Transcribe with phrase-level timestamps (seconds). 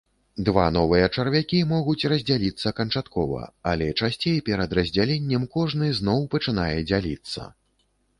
[0.45, 7.47] Два новыя чарвякі могуць раздзяліцца канчаткова, але часцей перад раздзяленнем кожны зноў пачынае дзяліцца.